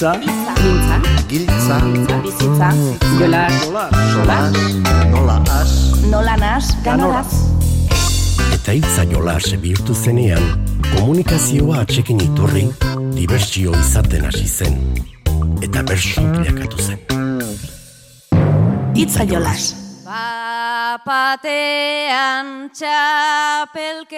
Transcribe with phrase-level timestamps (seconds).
[0.00, 0.16] Itza.
[0.16, 0.96] Mintza.
[1.28, 1.78] Giltza.
[2.22, 2.68] Bizitza.
[3.18, 3.52] Jolas.
[4.12, 4.52] Solas.
[5.10, 5.92] Nola as.
[6.10, 6.70] Nola nas.
[6.82, 7.26] Ganoraz.
[8.54, 10.40] Eta hitza jolas bihurtu zenean,
[10.94, 12.64] komunikazioa atxekin iturri,
[13.12, 14.80] dibertsio izaten hasi zen.
[15.60, 16.98] Eta bersu bilakatu zen.
[18.96, 19.89] Itza jolas.
[21.00, 24.12] Bapatean txapelketa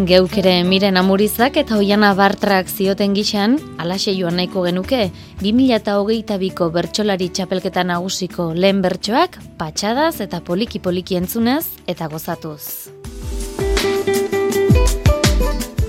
[0.07, 5.09] Geukere miren amurizak eta oiana bartrak zioten gixan, alaxe joan nahiko genuke,
[5.41, 12.87] 2008ko bertsolari txapelketa nagusiko lehen bertsoak, patxadaz eta poliki-poliki entzunez eta gozatuz.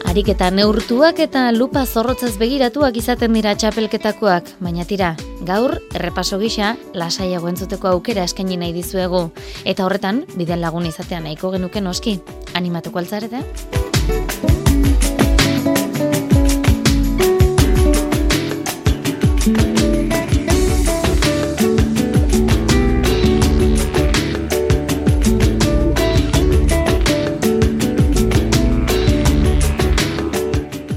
[0.09, 5.13] Harik eta neurtuak eta lupa zorrotzaz begiratuak izaten dira txapelketakoak, baina tira,
[5.47, 9.29] gaur, errepaso gisa, lasaiago entzuteko aukera eskaini nahi dizuegu.
[9.63, 12.19] Eta horretan, bidel lagun izatean nahiko genuke noski.
[12.59, 13.45] Animatuko altzarete?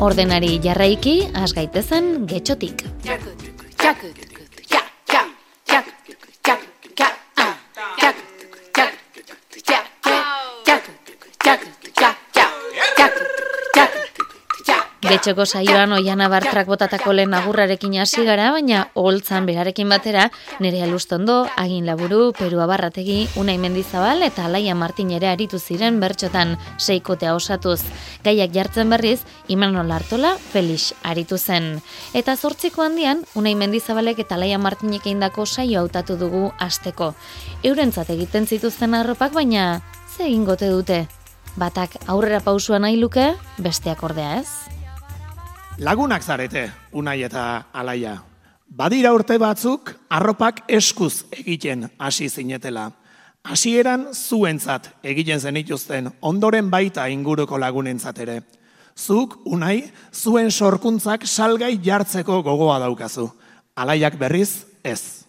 [0.01, 2.81] Ordenari jarraiki, has gaitezen getxotik.
[15.11, 20.29] Getxoko saioan oiana bartrak botatako lehen agurrarekin hasi gara, baina holtzan berarekin batera,
[20.63, 26.55] nire alustondo, agin laburu, Peru Abarrategi, Unai Mendizabal eta Alaia Martin ere aritu ziren bertxotan
[26.79, 27.81] seikotea osatuz.
[28.23, 29.19] Gaiak jartzen berriz,
[29.51, 31.81] Imanol Artola, Felix aritu zen.
[32.15, 37.15] Eta zortziko handian, Unai Mendizabalek eta Alaia Martinek indako saio hautatu dugu asteko.
[37.67, 39.81] Eurentzat egiten zituzten arropak, baina
[40.15, 41.07] ze egingote dute?
[41.59, 44.70] Batak aurrera pausua nahi luke, besteak ordea ez?
[45.81, 47.43] Lagunak zarete, unai eta
[47.73, 48.19] alaia.
[48.69, 52.83] Badira urte batzuk, arropak eskuz egiten hasi zinetela.
[53.41, 58.35] Hasieran zuentzat egiten zenituzten, ondoren baita inguruko lagunentzat ere.
[58.93, 63.25] Zuk, unai, zuen sorkuntzak salgai jartzeko gogoa daukazu.
[63.73, 65.25] Alaiak berriz, ez.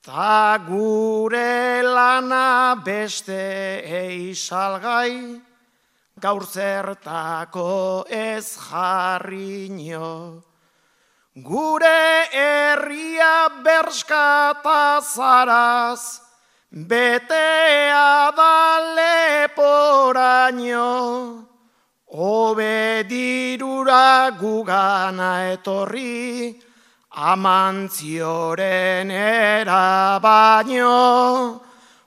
[0.02, 5.40] ta gure lana beste eisalgai,
[6.20, 10.42] gaur zertako ez jarriño.
[11.34, 16.20] gure herria berskata zaraz,
[16.70, 18.80] betea da
[19.48, 20.82] leporaino,
[22.14, 26.60] Obe dirura gugana etorri,
[27.08, 31.62] amantzioren era baino.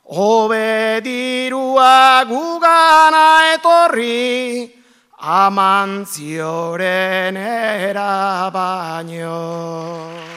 [0.06, 4.70] Obe dirua gugana etorri,
[5.18, 10.35] amantzioren era baino.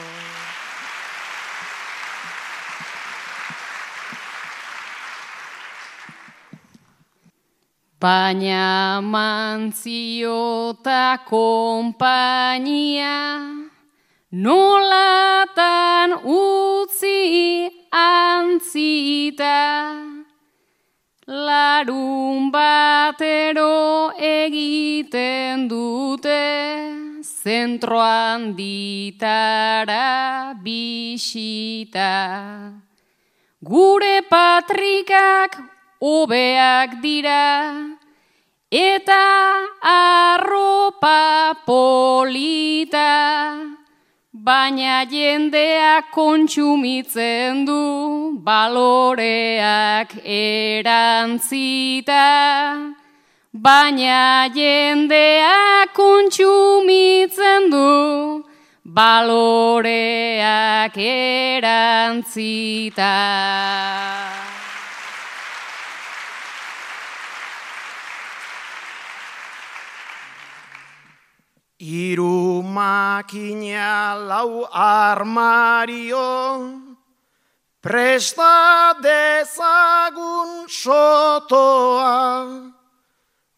[7.99, 13.15] Baina mantzio eta kompainia
[14.31, 19.59] nolatan utzi antzita.
[21.27, 26.39] Larun batero egiten dute
[27.19, 30.07] zentroan ditara
[30.63, 32.15] bisita.
[33.59, 37.97] Gure patrikak obeak dira
[38.71, 43.75] eta arropa polita
[44.31, 52.15] baina jendeak kontsumitzen du baloreak erantzita.
[53.51, 58.43] Baina jendeak kontsumitzen du
[58.85, 59.83] baloreak
[60.95, 63.15] erantzita
[71.79, 76.27] Iru makina lau armario,
[77.79, 82.51] presta dezagun sotoa,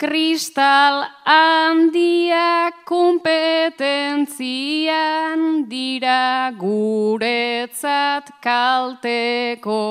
[0.00, 9.84] kristal handia kompetentzian dira guretzat kalteko.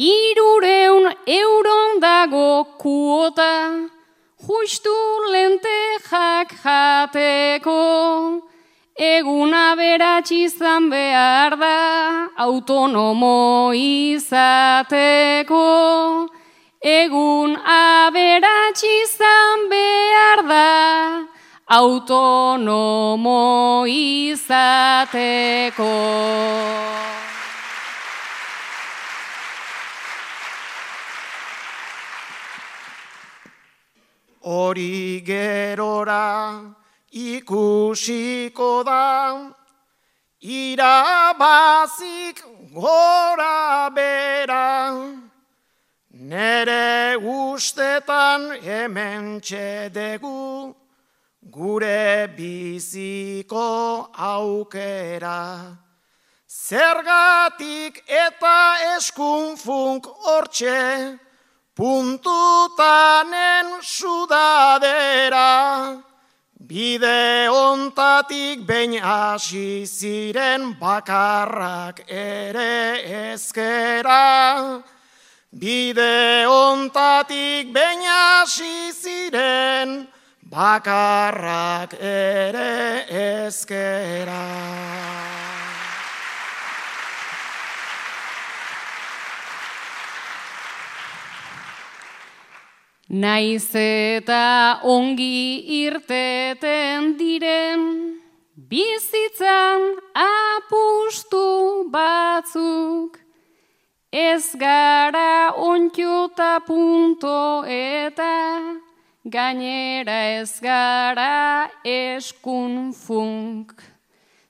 [0.00, 3.99] Irureun euron dago kuota,
[4.50, 4.94] justu
[5.32, 7.82] lentejak jateko,
[8.98, 11.76] eguna beratxi izan behar da,
[12.46, 15.66] autonomo izateko,
[16.82, 20.66] egun aberatxi izan behar da,
[21.78, 23.38] autonomo
[23.86, 25.92] izateko.
[34.42, 36.74] Hori gerora
[37.12, 39.52] ikusiko da,
[40.40, 41.90] irabazik
[42.72, 44.94] gora bera,
[46.10, 50.74] nere ustetan hemen txedegu,
[51.42, 55.76] gure biziko aukera.
[56.50, 61.18] Zergatik eta eskunfunk hortxe,
[61.80, 65.52] puntutanen sudadera,
[66.68, 73.00] bide ontatik behin hasi ziren bakarrak ere
[73.32, 74.84] ezkera.
[75.56, 80.06] Bide ontatik behin hasi ziren
[80.52, 84.44] bakarrak ere ezkera.
[93.10, 97.80] Naiz eta ongi irteten diren,
[98.54, 103.18] bizitzan apustu batzuk,
[104.14, 108.78] ez gara onkiota punto eta
[109.26, 113.74] gainera ez gara eskun funk.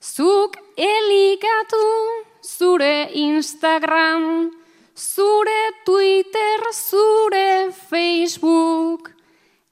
[0.05, 1.89] Zuk elikatu
[2.45, 4.53] zure Instagram,
[5.01, 9.13] zure Twitter, zure Facebook,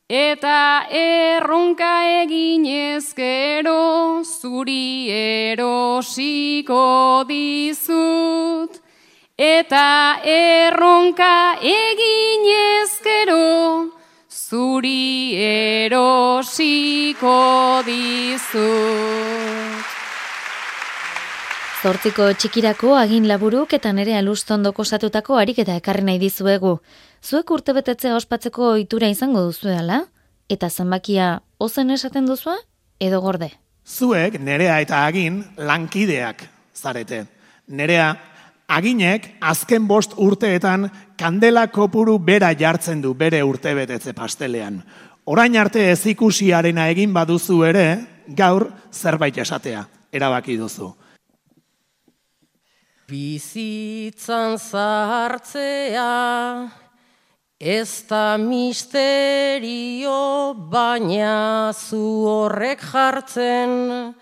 [0.08, 1.92] eta erronka
[2.22, 8.80] egin ezkero zuri erosiko dizut.
[9.36, 13.92] Eta erronka egin ezkero
[14.32, 17.36] zuri erosiko
[17.84, 19.67] dizut.
[21.78, 26.72] Zortziko txikirako agin laburuk eta nere alustondoko satutako harik eta ekarri nahi dizuegu.
[27.22, 30.00] Zuek urte betetzea ospatzeko itura izango duzuela?
[30.50, 31.28] Eta zenbakia
[31.62, 32.56] ozen esaten duzua?
[32.98, 33.52] Edo gorde?
[33.86, 36.42] Zuek nerea eta agin lankideak
[36.74, 37.22] zarete.
[37.68, 38.10] Nerea
[38.66, 44.82] aginek azken bost urteetan kandela kopuru bera jartzen du bere urte betetze pastelean.
[45.30, 47.90] Orain arte ez ikusiarena egin baduzu ere,
[48.26, 50.96] gaur zerbait esatea, erabaki duzu.
[53.08, 56.08] Bizitzan zahartzea,
[57.56, 60.12] ez da misterio,
[60.68, 64.12] baina zu horrek jartzen,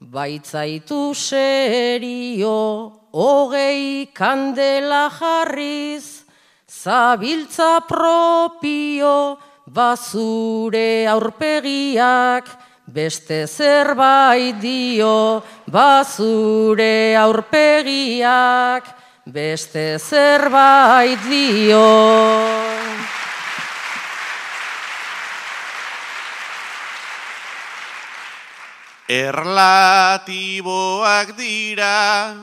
[0.00, 2.56] baitzaitu serio,
[3.12, 6.24] hogei kandela jarriz,
[6.64, 9.36] zabiltza propio,
[9.68, 12.48] bazure aurpegiak,
[12.90, 18.82] Beste zerbait dio, bazure aurpegiak,
[19.30, 21.86] beste zerbait dio.
[29.06, 30.58] Erlatiboak
[31.38, 32.34] dira,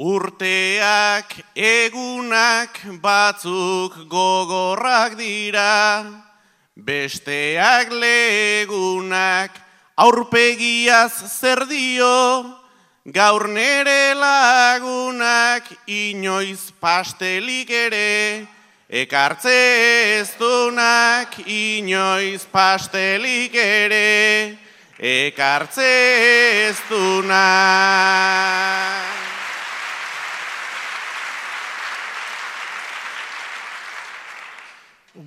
[0.00, 6.27] urteak egunak batzuk gogorrak dira,
[6.78, 9.50] Besteak legunak
[9.98, 12.46] aurpegiaz zer dio,
[13.02, 18.46] gaur nere lagunak inoiz pastelik ere,
[18.86, 19.58] ekartze
[20.20, 24.54] ez dunak inoiz pastelik ere,
[25.02, 25.90] ekartze
[26.70, 28.38] ez dunak.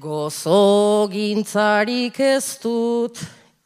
[0.02, 3.20] Gozo gintzarik ez dut,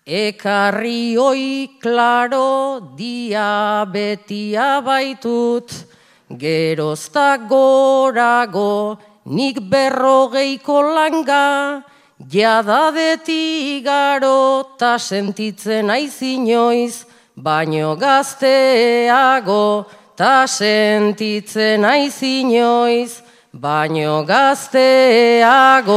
[0.04, 5.72] ekarri oi klaro diabetia baitut,
[6.27, 11.86] gerozta gorago nik berrogeiko langa,
[12.20, 17.06] jadadetik garo ta sentitzen aizinoiz,
[17.38, 19.86] baino gazteago
[20.18, 23.24] ta sentitzen aizinoiz,
[23.56, 25.96] baino gazteago.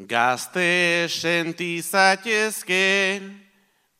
[0.00, 3.20] Gazte sentizatezke,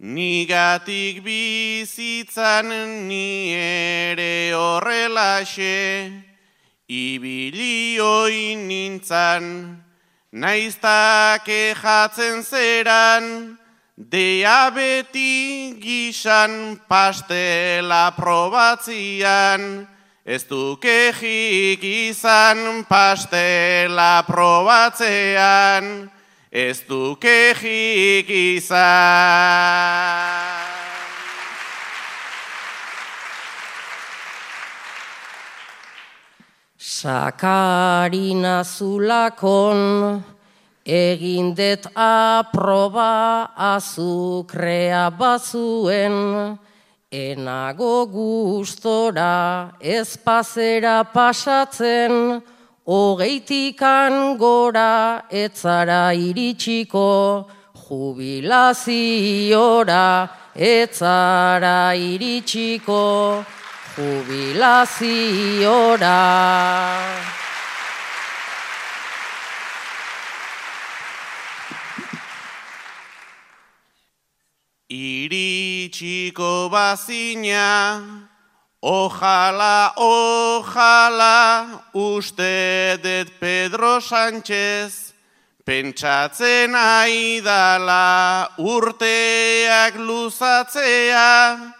[0.01, 2.73] nigatik bizitzan
[3.09, 6.13] ni ere horrelaxe,
[6.89, 9.77] ibilioi nintzan,
[10.33, 11.49] naiztak
[11.83, 13.59] jatzen zeran,
[13.95, 19.87] Diabeti gisan pastela probatzian,
[20.27, 21.79] ez dukejik
[22.11, 26.11] izan pastela probatzean,
[26.51, 28.27] ez dukejik
[28.59, 28.83] izan.
[36.75, 40.34] Sakarina zulakon,
[40.85, 46.59] Egin det aproba azukrea bazuen,
[47.11, 52.43] enago gustora ezpazera pasatzen,
[52.85, 57.49] hogeitikan gora etzara iritsiko,
[57.89, 58.93] jubilaziora
[60.55, 63.43] etzara iritsiko,
[63.97, 65.15] jubilaziora.
[74.91, 78.05] Iritsiko bazina,
[78.83, 85.15] ojala, ojala, uste det Pedro Sánchez,
[85.65, 91.73] pentsatzen aidala urteak luzatzea,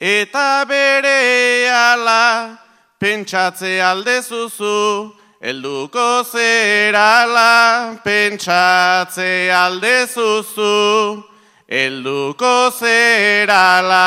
[0.00, 2.56] eta bere ala
[2.98, 11.35] pentsatze aldezuzu, elduko zerala pentsatze aldezuzu,
[11.68, 14.06] elduko zerala.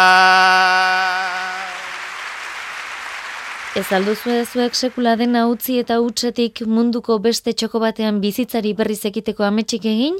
[3.75, 9.43] Ez alduzu zuek sekula dena utzi eta utzetik munduko beste txoko batean bizitzari berriz ekiteko
[9.43, 10.17] ametsik egin?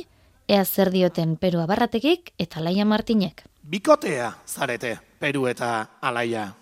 [0.47, 3.43] Ea zer dioten Peru Abarratekik eta Laia Martinek.
[3.63, 6.53] Bikotea zarete, Peru eta Alaia.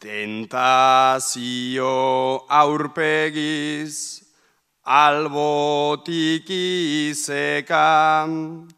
[0.05, 1.89] Tentazio
[2.45, 4.21] aurpegiz
[4.85, 6.45] albotik
[7.09, 8.69] izekan,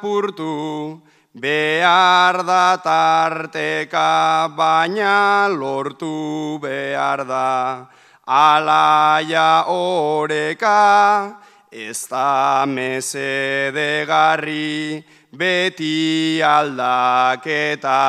[0.00, 1.02] purtu,
[1.34, 7.86] behar da tarteka, baina lortu behar da,
[8.26, 11.38] alaia oreka,
[11.70, 18.02] ez da mesedegarri, beti aldaketa.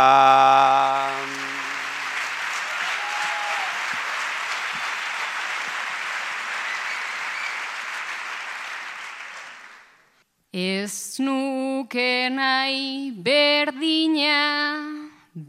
[10.53, 14.79] Ez nuke nahi berdina,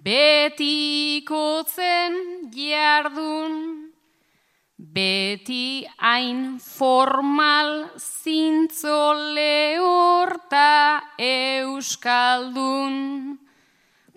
[0.04, 2.12] betikotzen
[2.52, 3.87] jardun,
[4.98, 7.68] Beti hain formal
[8.02, 12.96] zintzo lehorta euskaldun,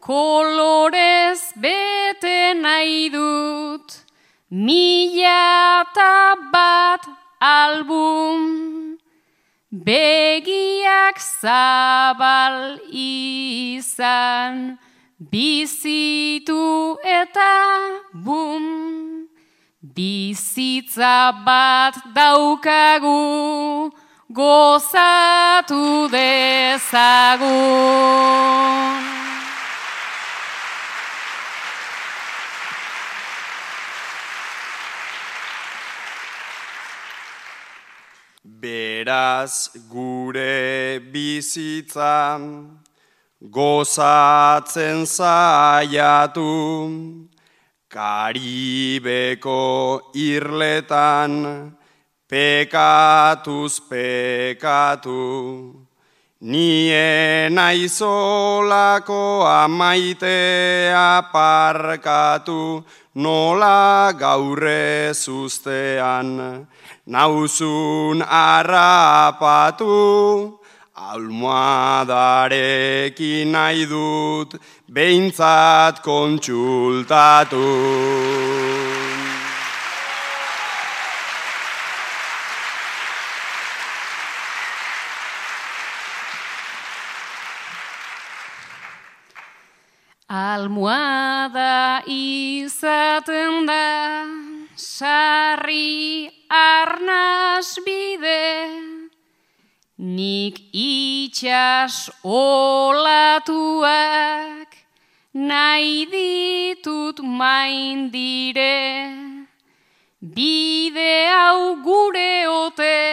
[0.07, 3.93] kolorez bete nahi dut,
[4.49, 6.15] mila eta
[6.55, 7.05] bat
[7.51, 8.97] album,
[9.69, 12.57] begiak zabal
[13.05, 14.79] izan,
[15.29, 17.53] bizitu eta
[18.25, 19.10] bum.
[19.81, 23.89] Bizitza bat daukagu,
[24.29, 27.49] gozatu dezagun.
[38.45, 42.77] Beraz gure bizitzan,
[43.41, 46.45] gozatzen zaiatu,
[47.91, 49.59] Karibeko
[50.15, 51.75] irletan
[52.23, 55.75] pekatuz pekatu,
[56.39, 62.79] nien aizolako amaitea parkatu,
[63.15, 66.63] nola gaurre zuztean,
[67.11, 69.91] nauzun arrapatu,
[71.01, 74.53] Almohadarekin nahi dut,
[74.85, 77.57] behintzat kontsultatu.
[90.29, 94.25] Almohada izaten da,
[94.77, 99.00] sarri arnaz bide,
[100.01, 103.85] nik itxas olatuak,
[105.33, 109.13] nahi ditut main dire,
[110.19, 113.05] bide hau gure ote,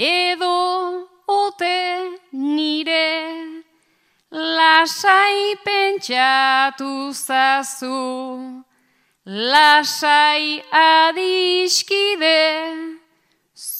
[0.00, 3.12] edo ote nire,
[4.32, 8.64] lasai pentsatu zazu,
[9.26, 12.40] lasai adiskide,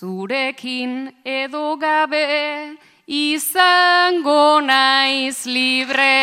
[0.03, 2.75] zurekin edo gabe,
[3.07, 6.17] izango naiz libre.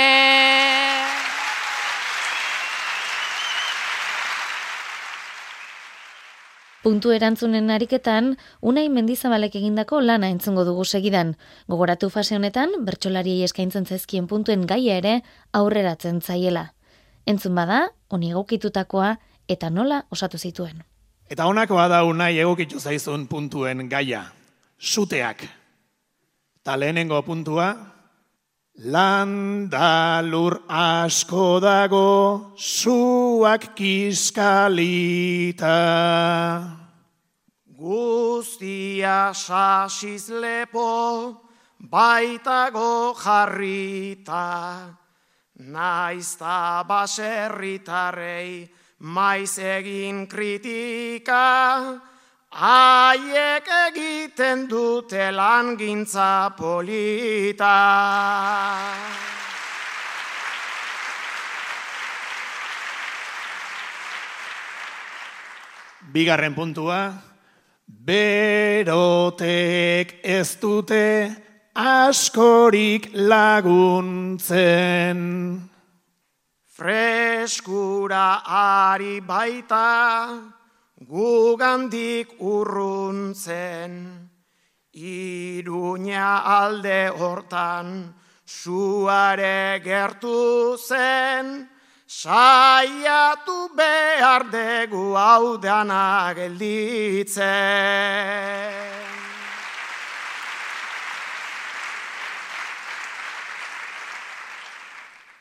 [6.83, 11.37] Puntu erantzunen ariketan, unai mendizabalek egindako lana entzungo dugu segidan.
[11.71, 15.21] Gogoratu fase honetan, bertsolariei eskaintzen zaizkien puntuen gaia ere
[15.53, 16.73] aurreratzen zaiela.
[17.23, 19.15] Entzun bada, honi egokitutakoa
[19.47, 20.83] eta nola osatu zituen.
[21.29, 24.23] Eta honakoa da unai egokitu zaizun puntuen gaia.
[24.77, 25.45] Suteak.
[26.63, 27.75] Ta lehenengo puntua,
[28.79, 35.67] Landalur asko dago suak kiskalita.
[37.75, 41.35] Guztia sasiz lepo
[41.75, 44.95] baitago jarrita.
[45.59, 51.99] Naizta baserritarrei maiz egin kritika.
[52.49, 57.75] Aiek egiten dute langintza polita.
[66.09, 67.13] Bigarren puntua,
[67.85, 69.35] berotek
[70.25, 71.29] ez dute
[71.77, 74.49] askorik laguntzen.
[76.79, 80.31] Freskura ari baita,
[80.95, 83.91] gugandik urruntzen,
[84.95, 88.15] iruña alde hortan,
[88.45, 91.67] suare gertu zen,
[92.07, 97.39] saiatu behar degu hau gelditzen.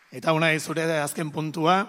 [0.09, 1.83] Eta unai zure azken puntua,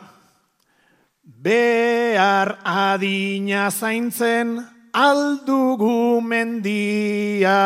[1.23, 4.58] Behar adina zaintzen
[4.91, 7.60] aldugu mendia.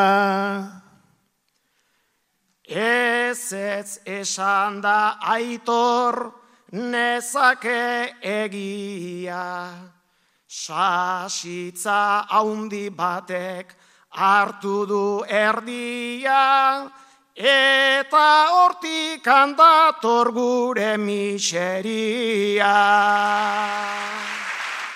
[2.68, 6.34] Ez ez esan da aitor
[6.72, 9.72] nezake egia.
[10.46, 13.74] Sasitza haundi batek
[14.12, 16.92] hartu du erdia.
[17.34, 22.70] Eta hortik handator gure miseria.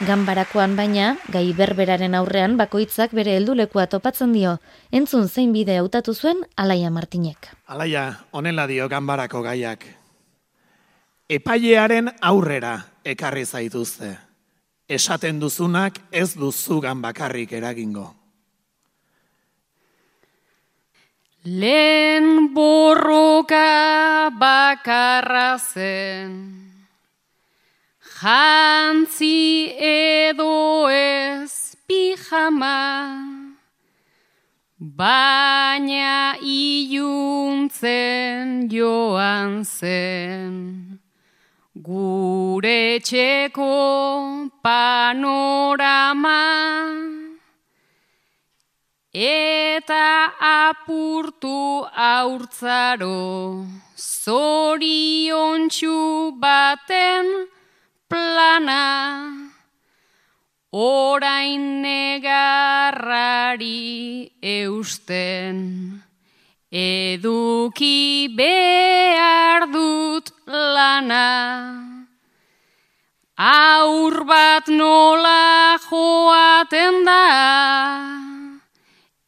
[0.06, 4.60] Ganbarakoan baina, gai berberaren aurrean bakoitzak bere heldulekua topatzen dio,
[4.94, 7.50] entzun zein bide hautatu zuen Alaia Martinek.
[7.66, 9.88] Alaia, honela dio ganbarako gaiak.
[11.28, 14.14] Epailearen aurrera ekarri zaituzte.
[14.88, 18.14] Esaten duzunak ez duzu bakarrik eragingo.
[21.48, 26.34] Lehen borroka bakarra zen,
[28.20, 32.84] jantzi edo ez pijama,
[34.78, 37.88] baina iluntzen
[38.68, 41.00] joan zen,
[41.80, 43.72] gure txeko
[44.62, 46.44] panorama.
[49.14, 53.66] Eta apurtu aurtzaro,
[53.96, 55.70] zorion
[56.38, 57.48] baten
[58.10, 59.48] plana,
[60.74, 62.30] orain negarrari
[64.44, 66.04] eusten,
[66.70, 71.88] eduki behar dut lana.
[73.38, 78.37] Aur bat nola joaten da,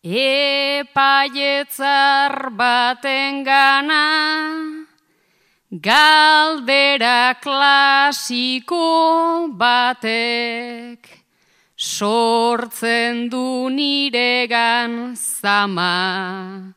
[0.02, 1.82] Epaietzar
[2.56, 4.88] baten gana,
[5.70, 11.04] galdera klasiko batek,
[11.76, 16.72] sortzen du niregan zama.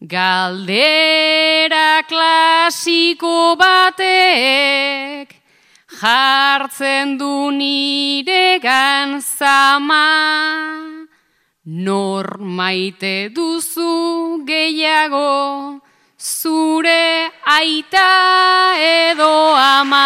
[0.00, 5.36] Galdera klasiko batek,
[6.00, 10.93] jartzen du niregan zama.
[11.66, 15.80] Nor maite duzu gehiago
[16.20, 20.04] zure aita edo ama.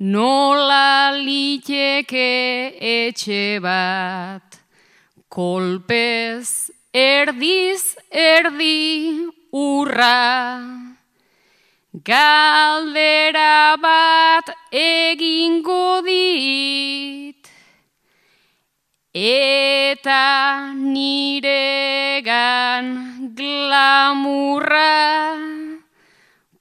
[0.00, 4.60] nola liteke etxe bat,
[5.28, 10.60] kolpez erdiz erdi urra.
[11.92, 17.50] Galdera bat egingo dit,
[19.12, 21.74] eta niregan
[23.34, 24.90] glamurra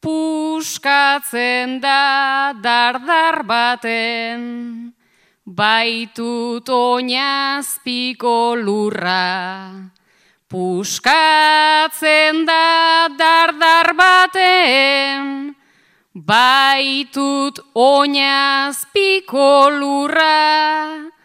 [0.02, 4.44] puskatzen da dardar baten
[5.46, 9.72] baitut oinazpiko lurra.
[10.50, 15.56] Puskatzen da dardar baten
[16.14, 21.19] baitut oinazpiko lurra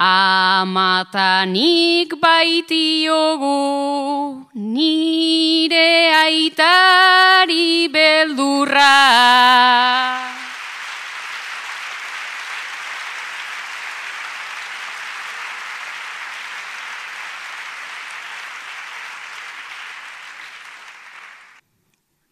[0.00, 8.94] Amatanik baitiogu nire aitari beldurra.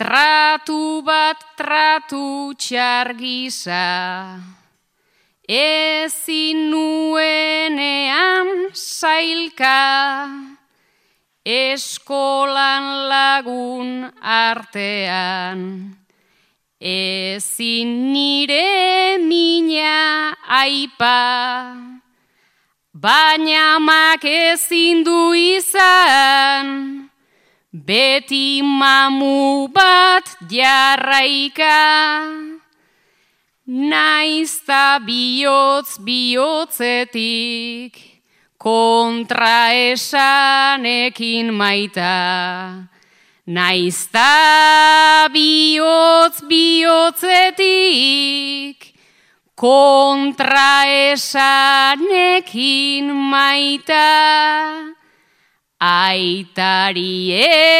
[0.00, 3.84] Tratu bat tratu txargisa
[5.44, 10.59] ezin nuenean sailka
[11.50, 13.90] eskolan lagun
[14.22, 15.96] artean.
[16.80, 21.76] Ezin nire mina aipa,
[22.94, 27.10] baina mak ezin du izan,
[27.72, 31.76] beti mamu bat jarraika.
[33.66, 38.09] Naizta bihotz bihotzetik,
[38.60, 42.84] kontra esanekin maita.
[43.48, 47.64] Naizta bihotz bihotzetik,
[49.56, 51.56] kontra esanekin
[53.32, 54.12] maita.
[55.80, 57.32] Aitari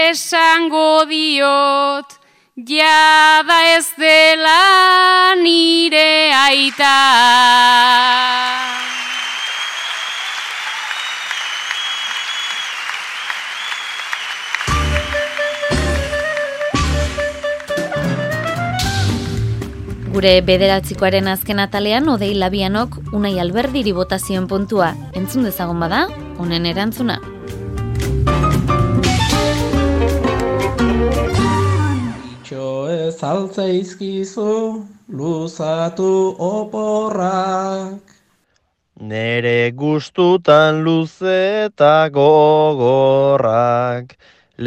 [0.09, 2.17] esango diot,
[2.57, 6.97] jada ez dela nire aita.
[20.21, 24.91] Gure bederatzikoaren azken atalean odei labianok unai alberdiri botazioen puntua.
[25.17, 26.01] Entzun dezagon bada,
[26.37, 27.15] honen erantzuna.
[32.35, 34.57] Itxo ez altzeizkizu,
[35.09, 36.11] luzatu
[36.49, 38.13] oporrak.
[39.15, 44.13] Nere gustutan luze eta gogorrak,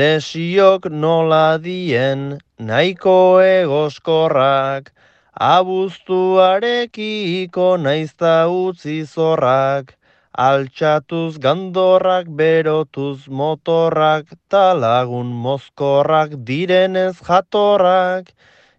[0.02, 4.90] lesiok nola dien nahiko egoskorrak,
[5.34, 9.98] Abuztuarekiko naizta utzi zorrak,
[10.38, 18.30] altxatuz gandorrak berotuz motorrak, talagun mozkorrak direnez jatorrak,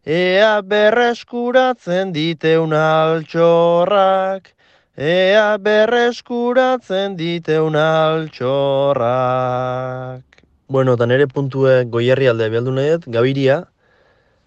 [0.06, 4.54] ea berreskuratzen diteun altxorrak,
[4.96, 10.22] ea berreskuratzen diteun altxorrak.
[10.68, 13.64] Bueno, eta nere puntue goierri alde behaldu nahiet, gabiria,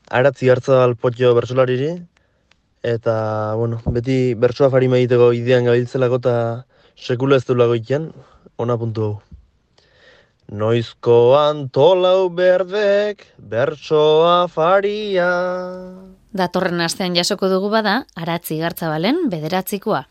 [0.10, 1.92] aratzi hartza alpotio bersolariri,
[2.84, 6.36] eta, bueno, beti bersoa fari egiteko idean gabiltzelako eta
[6.96, 8.12] sekula ez du lagoikian,
[8.58, 9.16] ona puntu hau.
[10.48, 15.32] Noizko antolau berdek, bertsoa faria.
[16.32, 20.06] Datorren astean jasoko dugu bada, aratzi gartzabalen bederatzikoa.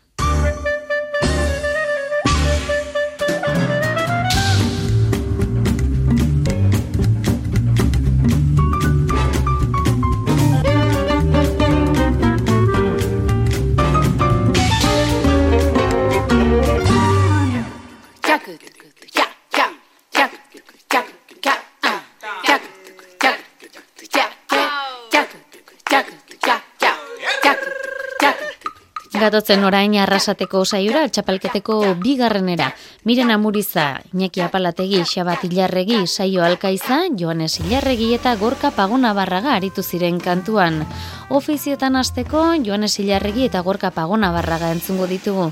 [29.17, 32.67] Gatotzen orain arrasateko saiora txapelketeko bigarrenera.
[33.09, 39.81] Miren Amuriza, Iñaki Apalategi, Xabat Ilarregi, Saio Alkaiza, Joanes Ilarregi eta Gorka Pagona Barraga aritu
[39.81, 40.83] ziren kantuan.
[41.29, 45.49] Ofizietan hasteko Joanes Ilarregi eta Gorka Pagona Barraga entzungo ditugu.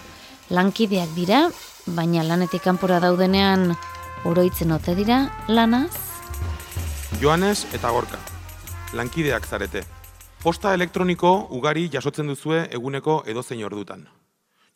[0.54, 1.48] Lankideak dira,
[1.88, 3.72] baina lanetik kanpora daudenean
[4.26, 5.90] oroitzen ote dira lanaz?
[7.22, 8.22] Joanes eta Gorka,
[8.94, 9.88] lankideak zarete.
[10.46, 14.04] Posta elektroniko ugari jasotzen duzue eguneko edozein ordutan.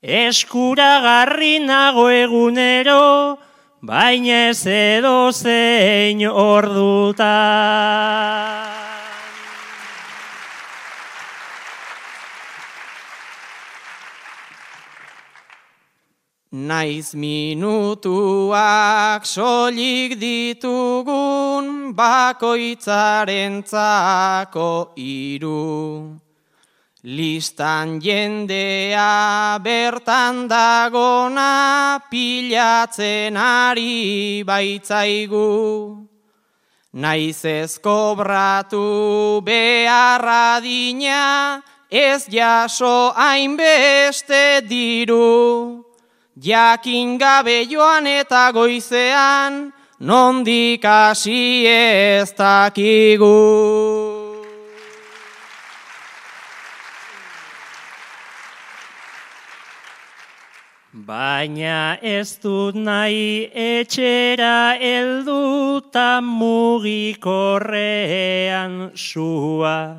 [0.01, 3.37] Eskuragarri nago egunero,
[3.83, 7.35] baina ez edo zein orduta.
[16.53, 18.57] Naiz minutuak
[19.27, 26.28] solik ditugun bakoitzaren zako iru.
[27.09, 36.05] Listan jendea bertan dagona pilatzen ari baitzaigu.
[36.93, 45.85] Naiz ez kobratu beharra dina, ez jaso hainbeste diru.
[46.37, 53.88] Jakin gabe joan eta goizean, nondik hasi ez dakigu.
[61.09, 69.97] Baina ez dut nahi etxera elduta mugikorrean sua.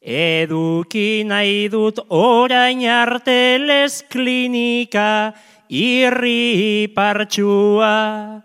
[0.00, 5.36] Eduki nahi dut orain artelez klinika
[5.68, 8.40] irri partxua.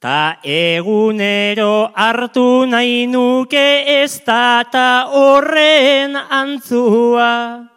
[0.00, 7.68] Ta egunero hartu nahi nuke ez da horren antzua.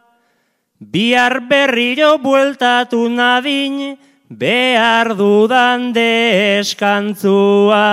[0.84, 3.96] Bihar berriro bueltatu nadin,
[4.28, 7.88] behar dudan deskantzua.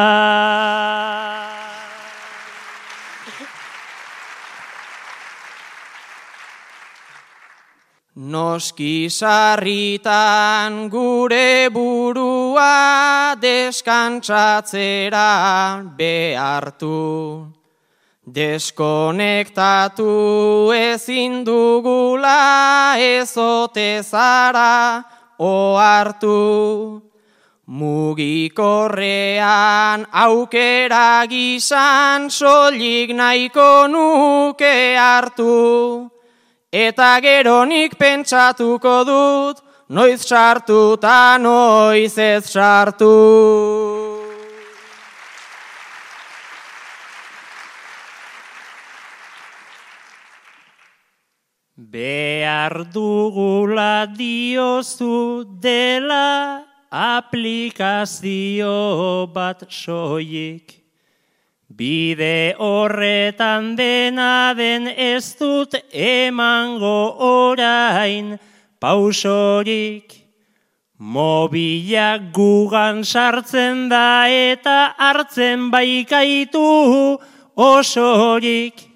[8.16, 15.24] Noski sarritan gure burua deskantzatzera
[15.96, 17.59] behartu.
[18.30, 20.06] Deskonektatu
[20.70, 25.02] ezin dugula ezote zara
[25.38, 27.02] ohartu.
[27.66, 28.86] Mugikorrean
[30.12, 36.10] aukera gizan solik nahiko nuke hartu.
[36.70, 39.58] Eta geronik pentsatuko dut,
[39.88, 43.89] noiz sartu ta noiz ez sartu.
[51.90, 58.68] Behar dugula diozu dela aplikazio
[59.34, 60.70] bat soiek.
[61.66, 68.38] Bide horretan dena den ez dut emango orain
[68.78, 70.14] pausorik.
[70.98, 77.18] Mobilak gugan sartzen da eta hartzen baikaitu
[77.56, 78.89] osorik.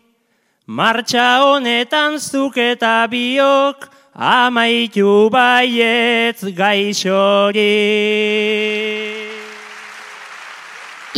[0.66, 3.82] Martxa honetan zuk eta biok
[4.16, 7.66] amaitu baietz gaixori.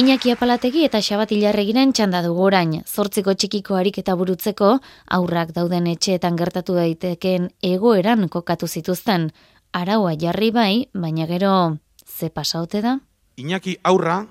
[0.02, 4.80] Iñaki apalategi eta xabat hilarregiren txanda dugu orain, zortziko txikiko ariketa burutzeko,
[5.14, 9.30] aurrak dauden etxeetan gertatu daiteken egoeran kokatu zituzten.
[9.72, 12.98] Araua jarri bai, baina gero ze pasaote da?
[13.38, 14.26] Iñaki aurra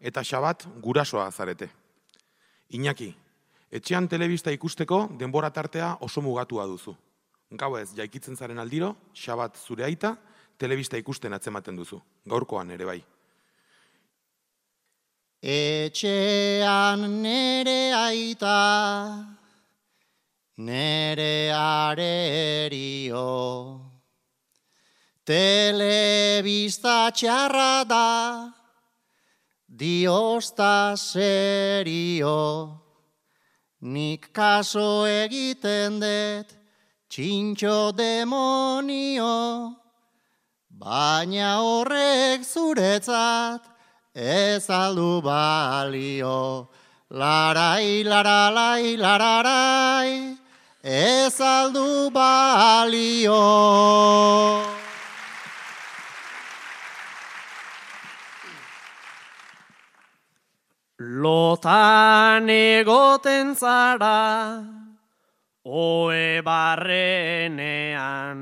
[0.00, 1.68] eta xabat gurasoa zarete.
[2.72, 3.14] Iñaki,
[3.74, 6.94] etxean telebista ikusteko denbora tartea oso mugatua duzu.
[7.58, 10.14] Gau ez, jaikitzen zaren aldiro, xabat zure aita,
[10.58, 12.00] telebista ikusten atzematen duzu.
[12.30, 13.00] Gaurkoan ere bai.
[15.44, 18.54] Etxean nere aita,
[20.56, 23.26] nere arerio,
[25.28, 28.08] telebista txarra da,
[29.68, 32.83] diosta serio,
[33.84, 36.52] nik kaso egiten dut,
[37.12, 39.76] txintxo demonio,
[40.72, 43.68] baina horrek zuretzat,
[44.14, 46.70] ez aldu balio.
[47.10, 50.38] Larai, laralai, lararai,
[50.82, 53.42] ez aldu balio.
[61.04, 64.64] Lotan egoten zara,
[65.64, 68.40] oe barrenean.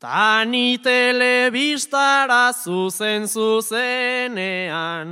[0.00, 5.10] Tani telebistara zuzen zuzenean,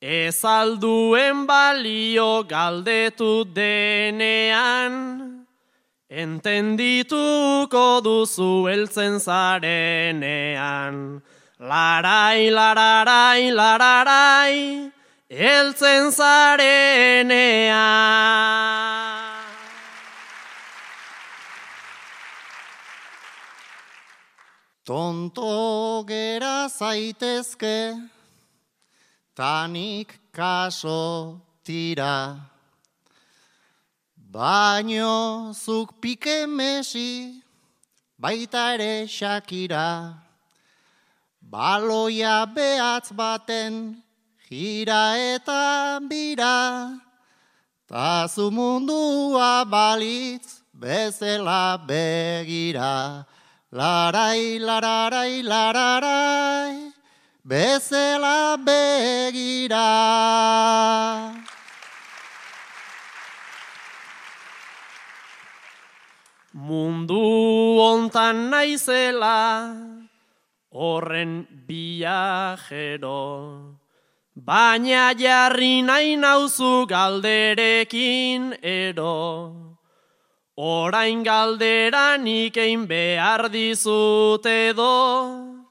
[0.00, 5.46] ez alduen balio galdetu denean,
[6.08, 11.22] entendituko duzu eltzen zarenean.
[11.64, 14.92] Larai, lararai, lararai,
[15.30, 17.24] eltzen zarenean.
[24.84, 27.96] Tonto gera zaitezke,
[29.34, 32.36] tanik kaso tira.
[34.30, 37.40] Baino zuk pike mesi,
[38.20, 40.23] baita ere shakira.
[41.54, 44.02] Baloia behatz baten,
[44.50, 46.98] jira eta bira.
[47.86, 53.24] Tazu mundua balitz, bezela begira.
[53.70, 56.90] Larai, lararai, lararai,
[57.46, 59.86] bezela begira.
[66.52, 69.93] Mundu ontan naizela,
[70.74, 73.20] horren biajero,
[74.34, 79.78] baina jarri nahi nauzu galderekin ero.
[80.56, 85.64] Orain galderan ikein behar dizut edo,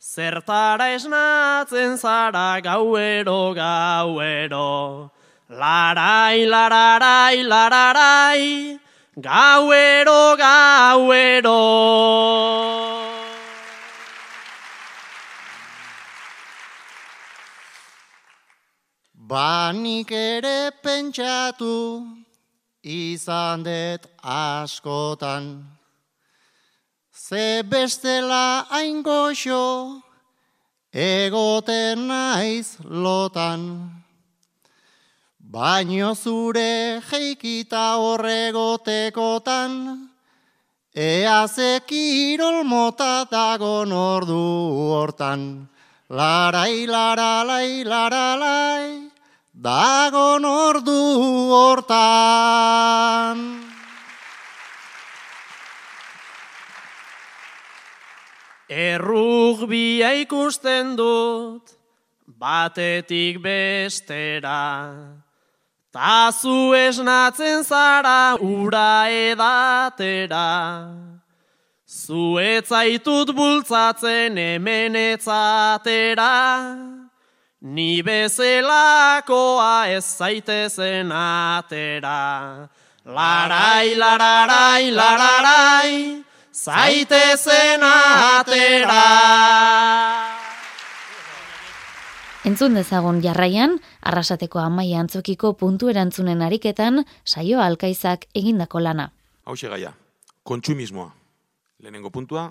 [0.00, 5.10] zertara esnatzen zara gauero gauero.
[5.50, 8.78] Larai, lararai, lararai,
[9.20, 11.60] gauero gauero.
[19.30, 22.02] Banik ere pentsatu,
[22.82, 25.44] izan dut askotan.
[27.14, 30.02] Ze bestela hain goxo,
[30.90, 33.62] egoten naiz lotan.
[35.38, 39.70] Baino zure jeikita horregotekotan,
[40.90, 44.42] ea zekirol mota dagon ordu
[44.90, 45.68] hortan.
[46.10, 49.09] Larai, laralai, laralai,
[49.60, 51.00] dagon ordu
[51.52, 53.38] hortan.
[58.70, 61.74] Errugbia ikusten dut,
[62.38, 64.94] batetik bestera,
[65.92, 70.46] tazu esnatzen zara ura edatera.
[71.90, 76.30] Zuetzaitut bultzatzen hemen etzatera,
[77.60, 82.68] Ni bezelakoa ez zaitezen atera.
[83.04, 89.02] Larai, lararai, lararai, zaitezen atera.
[92.48, 99.10] Entzun dezagun jarraian, arrasateko amaia antzokiko puntu erantzunen ariketan, saio alkaizak egindako lana.
[99.44, 99.92] Hau gaia,
[100.44, 101.12] kontsumismoa.
[101.80, 102.50] Lehenengo puntua,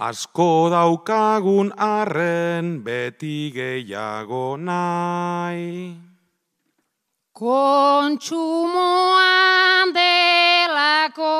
[0.00, 5.92] Asko daukagun arren beti gehiago nahi.
[7.36, 8.32] Kontsumoan
[9.92, 11.36] delako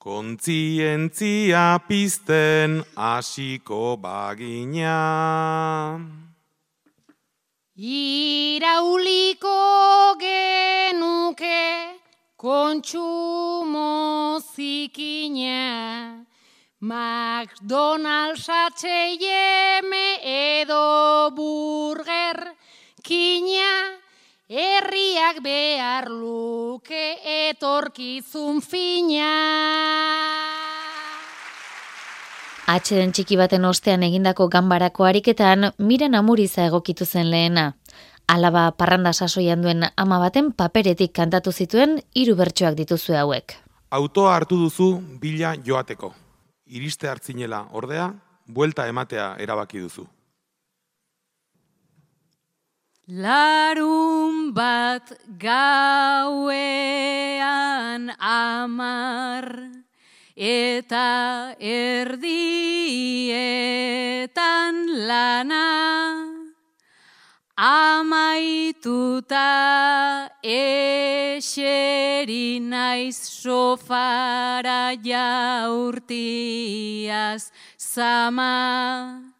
[0.09, 6.01] kontzientzia pizten hasiko bagina.
[7.77, 9.59] Irauliko
[10.23, 11.61] genuke
[12.41, 16.25] kontsumo zikina,
[16.81, 19.93] McDonald's H&M
[20.25, 22.57] edo burger
[23.05, 23.97] kina,
[24.49, 29.28] herriak behar luke etorkizun fina.
[32.68, 37.74] Atxeden txiki baten ostean egindako ganbarako ariketan, miren amuriza egokitu zen lehena.
[38.28, 43.57] Alaba parranda sasoian duen ama baten paperetik kantatu zituen hiru bertsoak dituzue hauek.
[43.90, 44.90] Autoa hartu duzu
[45.20, 46.12] bila joateko.
[46.68, 48.12] Iriste hartzinela ordea,
[48.46, 50.09] buelta ematea erabaki duzu.
[53.09, 55.09] Larun bat
[55.41, 56.53] gauean
[58.21, 59.49] amar
[60.37, 62.29] eta erdietan
[65.09, 66.29] lana
[67.57, 69.41] amaituta
[70.45, 71.41] eseri
[72.61, 76.13] naiz sofara jaurtiaz
[77.79, 79.38] zama.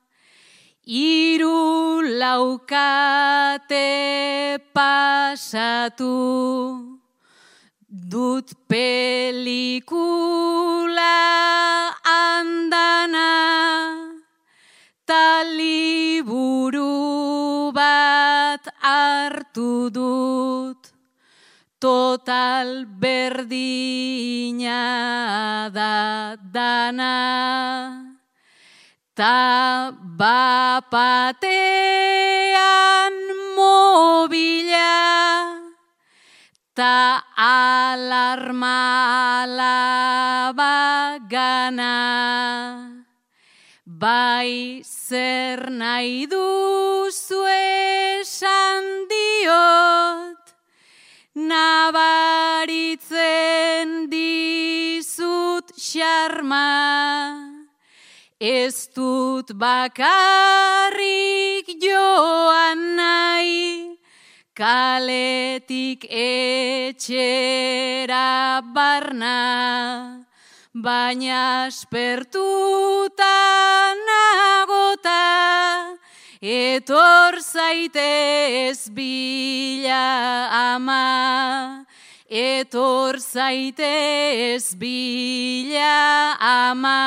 [0.89, 3.76] Iru laukate
[4.72, 6.16] pasatu
[7.93, 9.68] dut pelikula
[12.01, 13.28] andana
[15.05, 16.89] taliburu
[17.68, 20.89] bat hartu dut.
[21.76, 24.80] Total berdina
[25.68, 28.07] da dana
[29.19, 31.43] Ta bapatean
[33.59, 34.95] mobila,
[36.71, 38.79] ta alarma
[39.43, 41.99] alaba gana.
[43.83, 50.55] Bai zer nahi duzu esan diot,
[51.35, 52.47] nabaritzen
[54.14, 57.47] dizut xarma.
[58.39, 60.07] Ez dut bakarrik
[61.82, 63.99] joan nahi,
[64.55, 67.03] kaletik etxera
[68.62, 70.22] barna,
[70.70, 73.26] baina aspertuta
[74.07, 75.99] nagota,
[76.39, 81.82] etor zaite ez bila ama,
[82.29, 87.01] etor zaite ez bila ama.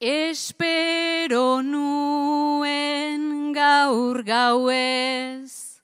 [0.00, 5.80] Espero nuen gaur gauez,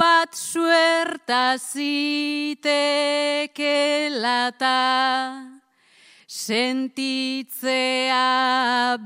[0.00, 2.64] bat suerta zitekelata,
[6.26, 8.16] sentitzea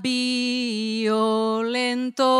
[0.03, 2.31] violento.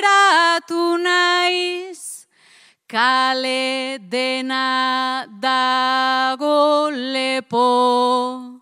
[0.04, 2.26] geratu naiz,
[2.88, 8.60] kale dena dago lepo,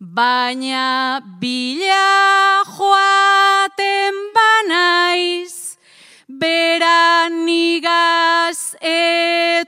[0.00, 5.57] baina bila joaten banaiz,
[6.38, 9.66] bera nigaz etorteko,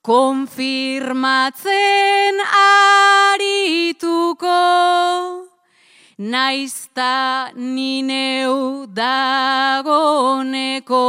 [0.00, 4.62] konfirmatzen arituko,
[6.18, 11.08] naizta nineu dagoneko,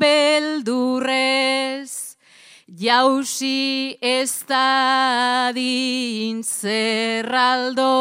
[0.00, 1.92] beldurrez,
[2.66, 7.92] jausi ez dadin zerraldo.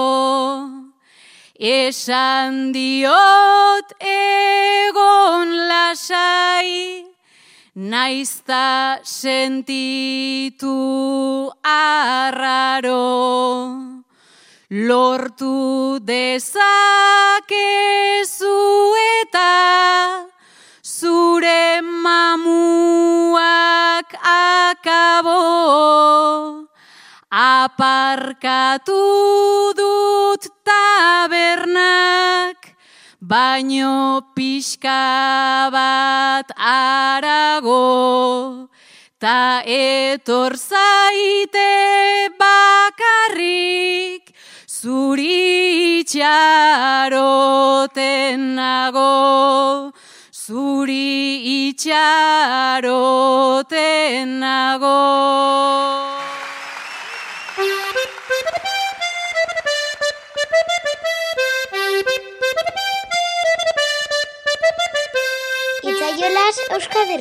[1.60, 7.04] Esan diot egon lasai,
[7.76, 10.72] naizta sentitu
[11.62, 13.10] arraro.
[14.70, 16.62] Lortu dezakezu
[19.26, 20.30] eta
[20.86, 23.34] zure mamuak
[24.22, 25.42] akabo.
[27.34, 28.94] Aparkatu
[29.74, 32.78] dut tabernak,
[33.18, 37.90] baino pixka bat arago,
[39.18, 44.29] ta etor zaite bakarrik,
[44.80, 46.40] zuri itxaroten
[48.56, 49.92] nago,
[50.32, 51.20] zuri
[51.68, 52.80] itxaroten
[54.40, 55.02] nago.
[65.90, 67.18] Itzaiolas Euskadi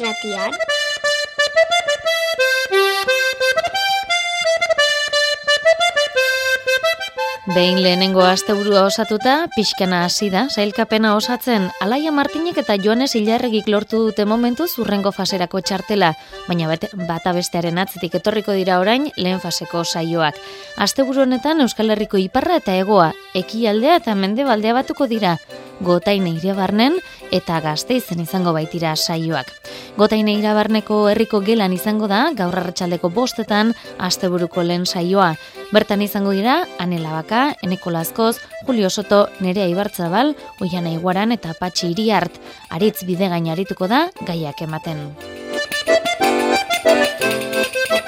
[7.54, 14.02] Behin lehenengo asteburua osatuta, pixkana hasi da, sailkapena osatzen, Alaia Martinek eta Joanes Ilarregik lortu
[14.04, 16.10] dute momentu zurrengo faserako txartela,
[16.44, 20.36] baina bat, bata bestearen atzetik etorriko dira orain lehen faseko saioak.
[20.76, 25.38] Asteburu honetan Euskal Herriko iparra eta egoa, ekialdea eta mendebaldea batuko dira,
[25.80, 26.96] gotaine irabarnen
[27.34, 29.50] eta gazteizen izango baitira saioak.
[29.98, 35.34] Gotaine irabarneko herriko gelan izango da, gaur arratsaldeko bostetan, asteburuko lehen saioa.
[35.72, 41.92] Bertan izango dira, Anela Baka, Eneko Lazkoz, Julio Soto, Nerea Ibartzabal, Oiana Iguaran eta Patxi
[41.92, 42.40] Iriart.
[42.70, 45.10] Aritz bide gain arituko da, gaiak ematen.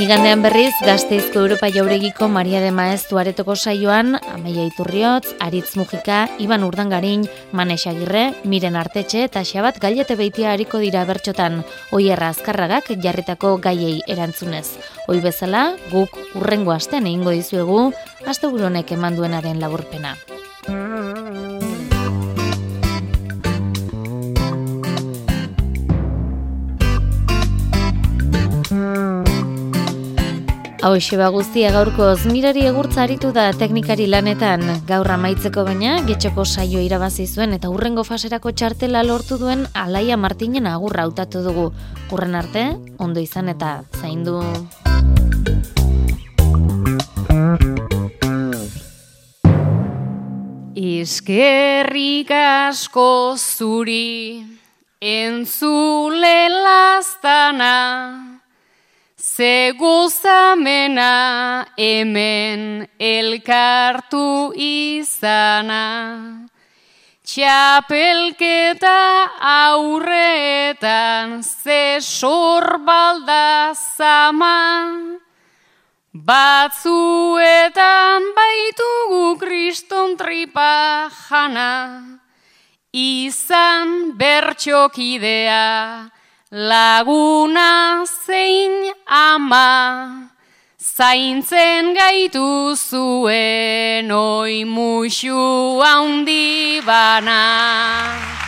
[0.00, 6.64] Igandean berriz, gazteizko Europa jauregiko Maria de Maeztu aretoko saioan, Ameia Iturriotz, Aritz Mujika, Iban
[6.64, 11.60] Urdangarin, Manes Agirre, Miren Artetxe eta Xabat Gailete Beitia hariko dira bertxotan,
[11.92, 14.78] oierra azkarragak jarritako gaiei erantzunez.
[15.06, 17.90] Hoi bezala, guk urrengo astean egingo dizuegu,
[18.24, 20.16] asteburonek eman duenaren laburpena.
[30.80, 36.80] Hau eseba guztia gaurkoz mirari egurtza aritu da teknikari lanetan gaur amaitzeko baina getxoko saio
[36.80, 41.66] irabazi zuen eta hurrengo faserako txartela lortu duen Alaia Martinen agurra hautatu dugu.
[42.08, 42.64] Urren arte,
[42.96, 44.40] ondo izan eta zaindu.
[50.80, 54.40] Izkerrik asko zuri
[54.96, 58.29] entzule lastana
[59.40, 66.44] Zeguzamena hemen elkartu izana,
[67.24, 69.00] Txapelketa
[69.52, 74.60] aurretan ze sorbalda zama,
[76.12, 77.00] batzuetan
[78.36, 81.72] baitugu kriston tripa jana,
[82.92, 86.19] izan bertxokidea
[86.50, 90.30] laguna zein ama,
[90.78, 98.39] zaintzen gaitu zuen oi musu handi bana.